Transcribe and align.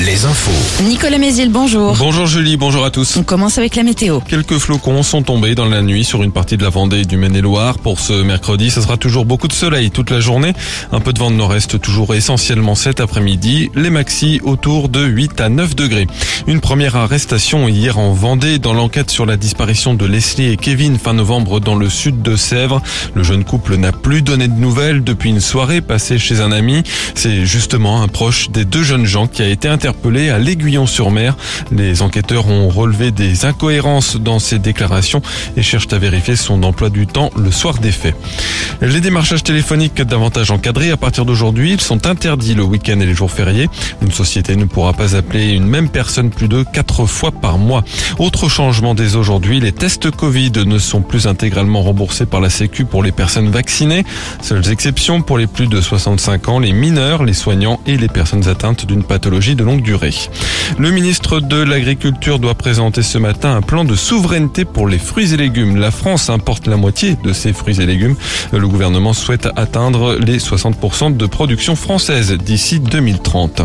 les 0.00 0.24
infos. 0.24 0.84
Nicolas 0.84 1.18
Mézil, 1.18 1.50
bonjour. 1.50 1.96
Bonjour 1.96 2.26
Julie, 2.26 2.56
bonjour 2.56 2.84
à 2.84 2.90
tous. 2.90 3.16
On 3.16 3.22
commence 3.22 3.58
avec 3.58 3.76
la 3.76 3.82
météo. 3.82 4.20
Quelques 4.20 4.58
flocons 4.58 5.02
sont 5.02 5.22
tombés 5.22 5.54
dans 5.54 5.66
la 5.66 5.82
nuit 5.82 6.04
sur 6.04 6.22
une 6.22 6.32
partie 6.32 6.56
de 6.56 6.62
la 6.62 6.70
Vendée 6.70 7.00
et 7.00 7.04
du 7.04 7.16
Maine-et-Loire. 7.16 7.78
Pour 7.78 8.00
ce 8.00 8.12
mercredi, 8.12 8.70
ce 8.70 8.80
sera 8.80 8.96
toujours 8.96 9.24
beaucoup 9.24 9.48
de 9.48 9.52
soleil 9.52 9.90
toute 9.90 10.10
la 10.10 10.20
journée. 10.20 10.52
Un 10.92 11.00
peu 11.00 11.12
de 11.12 11.18
vent 11.18 11.30
de 11.30 11.36
nord-est 11.36 11.80
toujours 11.80 12.14
essentiellement 12.14 12.74
cet 12.74 13.00
après-midi. 13.00 13.70
Les 13.74 13.90
maxi 13.90 14.40
autour 14.44 14.88
de 14.88 15.04
8 15.04 15.40
à 15.40 15.48
9 15.48 15.74
degrés. 15.74 16.06
Une 16.46 16.60
première 16.60 16.94
arrestation 16.94 17.68
hier 17.68 17.98
en 17.98 18.12
Vendée 18.12 18.58
dans 18.58 18.74
l'enquête 18.74 19.10
sur 19.10 19.24
la 19.24 19.38
disparition 19.38 19.94
de 19.94 20.04
Leslie 20.04 20.50
et 20.50 20.58
Kevin 20.58 20.98
fin 20.98 21.14
novembre 21.14 21.58
dans 21.58 21.74
le 21.74 21.88
sud 21.88 22.20
de 22.20 22.36
Sèvres. 22.36 22.82
Le 23.14 23.22
jeune 23.22 23.44
couple 23.44 23.76
n'a 23.76 23.92
plus 23.92 24.20
donné 24.20 24.46
de 24.46 24.52
nouvelles 24.52 25.02
depuis 25.02 25.30
une 25.30 25.40
soirée 25.40 25.80
passée 25.80 26.18
chez 26.18 26.42
un 26.42 26.52
ami. 26.52 26.82
C'est 27.14 27.46
justement 27.46 28.02
un 28.02 28.08
proche 28.08 28.50
des 28.50 28.66
deux 28.66 28.82
jeunes 28.82 29.06
gens 29.06 29.26
qui 29.26 29.40
a 29.40 29.48
été 29.48 29.68
interpellé 29.68 30.28
à 30.28 30.38
l'Aiguillon-sur-Mer. 30.38 31.34
Les 31.72 32.02
enquêteurs 32.02 32.46
ont 32.48 32.68
relevé 32.68 33.10
des 33.10 33.46
incohérences 33.46 34.16
dans 34.16 34.38
ses 34.38 34.58
déclarations 34.58 35.22
et 35.56 35.62
cherchent 35.62 35.92
à 35.92 35.98
vérifier 35.98 36.36
son 36.36 36.62
emploi 36.62 36.90
du 36.90 37.06
temps 37.06 37.30
le 37.38 37.50
soir 37.50 37.78
des 37.78 37.92
faits. 37.92 38.14
Les 38.82 39.00
démarchages 39.00 39.44
téléphoniques 39.44 40.02
davantage 40.02 40.50
encadrés 40.50 40.90
à 40.90 40.98
partir 40.98 41.24
d'aujourd'hui, 41.24 41.72
ils 41.72 41.80
sont 41.80 42.06
interdits 42.06 42.54
le 42.54 42.64
week-end 42.64 43.00
et 43.00 43.06
les 43.06 43.14
jours 43.14 43.30
fériés. 43.30 43.70
Une 44.02 44.12
société 44.12 44.56
ne 44.56 44.66
pourra 44.66 44.92
pas 44.92 45.16
appeler 45.16 45.52
une 45.52 45.66
même 45.66 45.88
personne 45.88 46.32
plus 46.34 46.48
de 46.48 46.64
quatre 46.64 47.06
fois 47.06 47.30
par 47.30 47.58
mois. 47.58 47.84
Autre 48.18 48.48
changement 48.48 48.94
dès 48.94 49.16
aujourd'hui, 49.16 49.60
les 49.60 49.72
tests 49.72 50.10
Covid 50.10 50.52
ne 50.66 50.78
sont 50.78 51.02
plus 51.02 51.26
intégralement 51.26 51.82
remboursés 51.82 52.26
par 52.26 52.40
la 52.40 52.50
Sécu 52.50 52.84
pour 52.84 53.02
les 53.02 53.12
personnes 53.12 53.48
vaccinées. 53.48 54.04
Seules 54.42 54.70
exceptions 54.70 55.22
pour 55.22 55.38
les 55.38 55.46
plus 55.46 55.66
de 55.66 55.80
65 55.80 56.48
ans, 56.48 56.58
les 56.58 56.72
mineurs, 56.72 57.24
les 57.24 57.32
soignants 57.32 57.80
et 57.86 57.96
les 57.96 58.08
personnes 58.08 58.48
atteintes 58.48 58.86
d'une 58.86 59.04
pathologie 59.04 59.54
de 59.54 59.64
longue 59.64 59.82
durée. 59.82 60.14
Le 60.78 60.90
ministre 60.90 61.40
de 61.40 61.56
l'Agriculture 61.62 62.38
doit 62.38 62.54
présenter 62.54 63.02
ce 63.02 63.18
matin 63.18 63.56
un 63.56 63.62
plan 63.62 63.84
de 63.84 63.94
souveraineté 63.94 64.64
pour 64.64 64.88
les 64.88 64.98
fruits 64.98 65.32
et 65.32 65.36
légumes. 65.36 65.76
La 65.76 65.90
France 65.90 66.30
importe 66.30 66.66
la 66.66 66.76
moitié 66.76 67.16
de 67.22 67.32
ses 67.32 67.52
fruits 67.52 67.80
et 67.80 67.86
légumes. 67.86 68.16
Le 68.52 68.66
gouvernement 68.66 69.12
souhaite 69.12 69.48
atteindre 69.56 70.16
les 70.16 70.38
60% 70.38 71.16
de 71.16 71.26
production 71.26 71.76
française 71.76 72.32
d'ici 72.32 72.80
2030. 72.80 73.62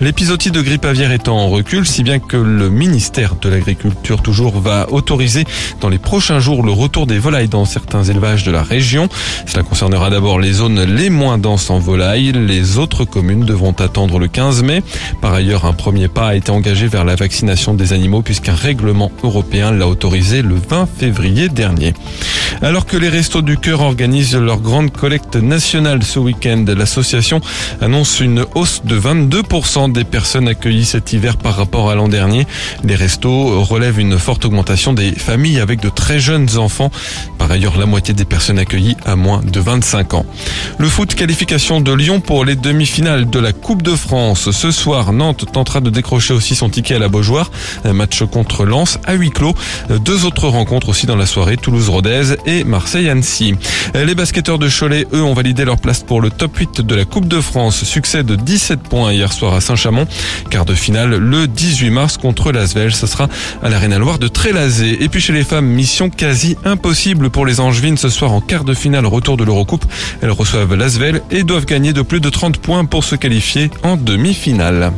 L'épisodie 0.00 0.50
de 0.50 0.60
grippe 0.60 0.84
aviaire 0.84 1.12
étant 1.12 1.38
en 1.38 1.48
recul, 1.48 1.86
bien 2.04 2.18
que 2.18 2.36
le 2.36 2.68
ministère 2.68 3.34
de 3.40 3.48
l'Agriculture 3.48 4.20
toujours 4.20 4.60
va 4.60 4.92
autoriser 4.92 5.44
dans 5.80 5.88
les 5.88 5.96
prochains 5.96 6.38
jours 6.38 6.62
le 6.62 6.70
retour 6.70 7.06
des 7.06 7.18
volailles 7.18 7.48
dans 7.48 7.64
certains 7.64 8.04
élevages 8.04 8.44
de 8.44 8.50
la 8.50 8.62
région. 8.62 9.08
Cela 9.46 9.62
concernera 9.62 10.10
d'abord 10.10 10.38
les 10.38 10.52
zones 10.52 10.82
les 10.82 11.08
moins 11.08 11.38
denses 11.38 11.70
en 11.70 11.78
volailles. 11.78 12.32
Les 12.32 12.76
autres 12.76 13.06
communes 13.06 13.46
devront 13.46 13.72
attendre 13.72 14.18
le 14.18 14.28
15 14.28 14.62
mai. 14.64 14.82
Par 15.22 15.32
ailleurs, 15.32 15.64
un 15.64 15.72
premier 15.72 16.08
pas 16.08 16.28
a 16.28 16.34
été 16.34 16.50
engagé 16.50 16.88
vers 16.88 17.06
la 17.06 17.14
vaccination 17.14 17.72
des 17.72 17.94
animaux 17.94 18.20
puisqu'un 18.20 18.54
règlement 18.54 19.10
européen 19.22 19.72
l'a 19.72 19.88
autorisé 19.88 20.42
le 20.42 20.56
20 20.56 20.86
février 20.98 21.48
dernier. 21.48 21.94
Alors 22.60 22.84
que 22.84 22.98
les 22.98 23.08
Restos 23.08 23.40
du 23.40 23.56
Cœur 23.56 23.80
organisent 23.80 24.36
leur 24.36 24.60
grande 24.60 24.92
collecte 24.92 25.36
nationale 25.36 26.02
ce 26.02 26.18
week-end, 26.18 26.66
l'association 26.68 27.40
annonce 27.80 28.20
une 28.20 28.44
hausse 28.54 28.82
de 28.84 29.00
22% 29.00 29.90
des 29.90 30.04
personnes 30.04 30.48
accueillies 30.48 30.84
cet 30.84 31.14
hiver 31.14 31.38
par 31.38 31.56
rapport 31.56 31.93
l'an 31.94 32.08
dernier. 32.08 32.46
Les 32.82 32.94
restos 32.94 33.62
relèvent 33.62 34.00
une 34.00 34.18
forte 34.18 34.44
augmentation 34.44 34.92
des 34.92 35.12
familles 35.12 35.60
avec 35.60 35.80
de 35.80 35.88
très 35.88 36.18
jeunes 36.18 36.56
enfants. 36.56 36.90
Par 37.44 37.50
ailleurs, 37.50 37.76
la 37.76 37.84
moitié 37.84 38.14
des 38.14 38.24
personnes 38.24 38.58
accueillies 38.58 38.96
a 39.04 39.16
moins 39.16 39.42
de 39.42 39.60
25 39.60 40.14
ans. 40.14 40.24
Le 40.78 40.88
foot 40.88 41.14
qualification 41.14 41.82
de 41.82 41.92
Lyon 41.92 42.22
pour 42.22 42.46
les 42.46 42.56
demi-finales 42.56 43.28
de 43.28 43.38
la 43.38 43.52
Coupe 43.52 43.82
de 43.82 43.94
France. 43.94 44.50
Ce 44.50 44.70
soir, 44.70 45.12
Nantes 45.12 45.44
tentera 45.52 45.82
de 45.82 45.90
décrocher 45.90 46.32
aussi 46.32 46.54
son 46.54 46.70
ticket 46.70 46.94
à 46.94 46.98
la 46.98 47.08
Beaujoire. 47.08 47.50
Un 47.84 47.92
match 47.92 48.24
contre 48.24 48.64
Lens 48.64 48.98
à 49.04 49.12
huis 49.12 49.28
clos. 49.28 49.54
Deux 49.90 50.24
autres 50.24 50.48
rencontres 50.48 50.88
aussi 50.88 51.04
dans 51.04 51.16
la 51.16 51.26
soirée, 51.26 51.58
Toulouse-Rodez 51.58 52.36
et 52.46 52.64
Marseille-Annecy. 52.64 53.56
Les 53.92 54.14
basketteurs 54.14 54.58
de 54.58 54.70
Cholet, 54.70 55.06
eux, 55.12 55.22
ont 55.22 55.34
validé 55.34 55.66
leur 55.66 55.76
place 55.76 56.02
pour 56.02 56.22
le 56.22 56.30
top 56.30 56.56
8 56.56 56.80
de 56.80 56.94
la 56.94 57.04
Coupe 57.04 57.28
de 57.28 57.42
France. 57.42 57.84
Succès 57.84 58.22
de 58.24 58.36
17 58.36 58.80
points 58.84 59.12
hier 59.12 59.30
soir 59.34 59.52
à 59.52 59.60
Saint-Chamond. 59.60 60.06
Quart 60.48 60.64
de 60.64 60.74
finale 60.74 61.10
le 61.16 61.46
18 61.46 61.90
mars 61.90 62.16
contre 62.16 62.52
l'Asvel. 62.52 62.94
Ce 62.94 63.06
sera 63.06 63.28
à 63.62 63.68
l'Arena 63.68 63.98
Loire 63.98 64.18
de 64.18 64.28
Trélazé. 64.28 65.04
Et 65.04 65.10
puis 65.10 65.20
chez 65.20 65.34
les 65.34 65.44
femmes, 65.44 65.66
mission 65.66 66.08
quasi 66.08 66.56
impossible 66.64 67.33
pour 67.34 67.44
les 67.46 67.58
Angevines 67.58 67.96
ce 67.96 68.08
soir 68.08 68.32
en 68.32 68.40
quart 68.40 68.62
de 68.62 68.74
finale 68.74 69.06
retour 69.06 69.36
de 69.36 69.42
l'Eurocoupe. 69.42 69.84
Elles 70.22 70.30
reçoivent 70.30 70.74
l'Asvel 70.74 71.20
et 71.32 71.42
doivent 71.42 71.66
gagner 71.66 71.92
de 71.92 72.02
plus 72.02 72.20
de 72.20 72.30
30 72.30 72.58
points 72.58 72.84
pour 72.84 73.02
se 73.02 73.16
qualifier 73.16 73.72
en 73.82 73.96
demi-finale. 73.96 74.92